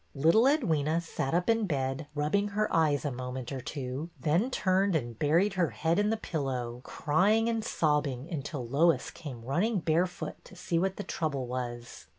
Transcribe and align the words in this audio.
Little 0.15 0.45
Edwyna 0.47 0.99
sat 0.99 1.35
up 1.35 1.47
in 1.47 1.67
bed 1.67 2.07
rubbing 2.15 2.47
her 2.47 2.67
eyes 2.75 3.05
a 3.05 3.11
moment 3.11 3.51
or 3.51 3.61
two, 3.61 4.09
then 4.19 4.49
turned 4.49 4.95
and 4.95 5.19
buried 5.19 5.53
her 5.53 5.69
head 5.69 5.99
in 5.99 6.09
the 6.09 6.17
pillow, 6.17 6.81
crying 6.83 7.47
and 7.47 7.63
sobbing 7.63 8.27
until 8.27 8.65
Lois 8.65 9.11
came 9.11 9.43
running 9.45 9.77
barefoot 9.77 10.43
to 10.45 10.55
see 10.55 10.79
what 10.79 10.97
the 10.97 11.03
trouble 11.03 11.45
was. 11.45 12.07